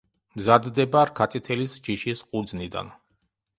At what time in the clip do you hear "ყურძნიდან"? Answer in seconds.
2.33-2.93